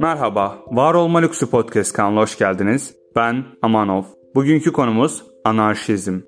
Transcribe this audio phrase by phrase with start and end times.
[0.00, 2.94] Merhaba, Var Olma Lüksü Podcast kanalına hoş geldiniz.
[3.16, 4.02] Ben Amanov.
[4.34, 6.20] Bugünkü konumuz anarşizm.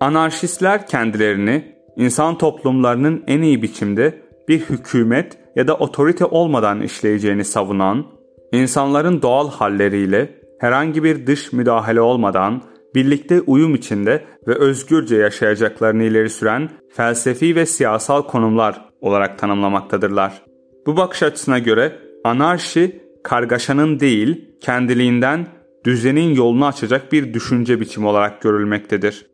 [0.00, 8.06] Anarşistler kendilerini insan toplumlarının en iyi biçimde bir hükümet ya da otorite olmadan işleyeceğini savunan,
[8.52, 12.62] insanların doğal halleriyle herhangi bir dış müdahale olmadan
[12.94, 20.42] birlikte uyum içinde ve özgürce yaşayacaklarını ileri süren felsefi ve siyasal konumlar olarak tanımlamaktadırlar.
[20.86, 25.46] Bu bakış açısına göre anarşi kargaşanın değil kendiliğinden
[25.84, 29.26] düzenin yolunu açacak bir düşünce biçimi olarak görülmektedir.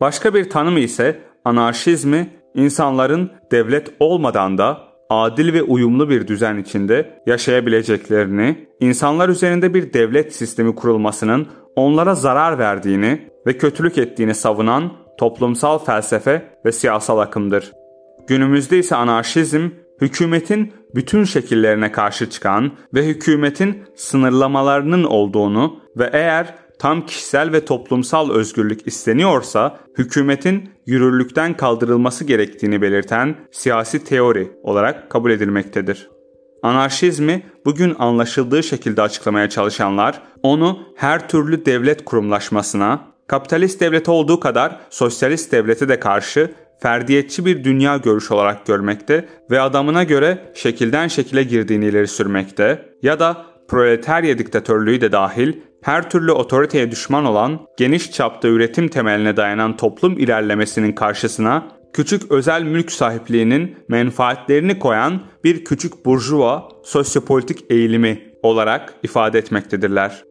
[0.00, 4.78] Başka bir tanımı ise anarşizmi insanların devlet olmadan da
[5.10, 12.58] adil ve uyumlu bir düzen içinde yaşayabileceklerini, insanlar üzerinde bir devlet sistemi kurulmasının onlara zarar
[12.58, 17.72] verdiğini ve kötülük ettiğini savunan toplumsal felsefe ve siyasal akımdır.
[18.26, 19.68] Günümüzde ise anarşizm
[20.00, 28.30] hükümetin bütün şekillerine karşı çıkan ve hükümetin sınırlamalarının olduğunu ve eğer tam kişisel ve toplumsal
[28.30, 36.10] özgürlük isteniyorsa hükümetin yürürlükten kaldırılması gerektiğini belirten siyasi teori olarak kabul edilmektedir.
[36.62, 44.80] Anarşizmi bugün anlaşıldığı şekilde açıklamaya çalışanlar onu her türlü devlet kurumlaşmasına, kapitalist devlete olduğu kadar
[44.90, 46.50] sosyalist devlete de karşı
[46.82, 53.18] ferdiyetçi bir dünya görüşü olarak görmekte ve adamına göre şekilden şekile girdiğini ileri sürmekte ya
[53.18, 55.52] da proletarya diktatörlüğü de dahil
[55.82, 62.62] her türlü otoriteye düşman olan geniş çapta üretim temeline dayanan toplum ilerlemesinin karşısına küçük özel
[62.62, 70.24] mülk sahipliğinin menfaatlerini koyan bir küçük burjuva sosyopolitik eğilimi olarak ifade etmektedirler.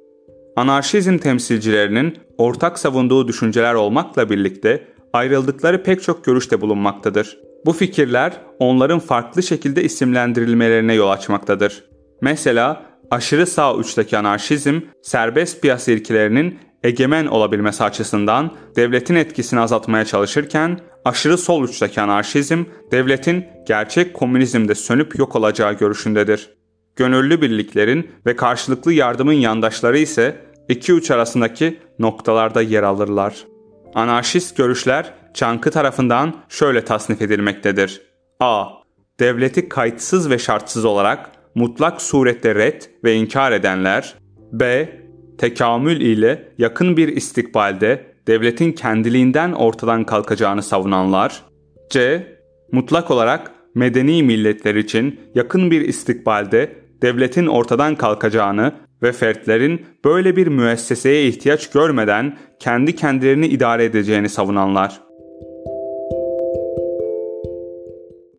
[0.55, 7.37] Anarşizm temsilcilerinin ortak savunduğu düşünceler olmakla birlikte ayrıldıkları pek çok görüşte bulunmaktadır.
[7.65, 11.83] Bu fikirler onların farklı şekilde isimlendirilmelerine yol açmaktadır.
[12.21, 20.79] Mesela aşırı sağ uçtaki anarşizm, serbest piyasa ilkelerinin egemen olabilmesi açısından devletin etkisini azaltmaya çalışırken,
[21.05, 26.49] aşırı sol uçtaki anarşizm, devletin gerçek komünizmde sönüp yok olacağı görüşündedir.
[26.95, 33.45] Gönüllü birliklerin ve karşılıklı yardımın yandaşları ise iki uç arasındaki noktalarda yer alırlar.
[33.95, 38.01] Anarşist görüşler Çankı tarafından şöyle tasnif edilmektedir.
[38.39, 38.65] A.
[39.19, 44.15] Devleti kayıtsız ve şartsız olarak mutlak surette red ve inkar edenler.
[44.51, 44.89] B.
[45.37, 51.43] Tekamül ile yakın bir istikbalde devletin kendiliğinden ortadan kalkacağını savunanlar.
[51.89, 52.27] C.
[52.71, 60.47] Mutlak olarak medeni milletler için yakın bir istikbalde devletin ortadan kalkacağını ve fertlerin böyle bir
[60.47, 65.04] müesseseye ihtiyaç görmeden kendi kendilerini idare edeceğini savunanlar.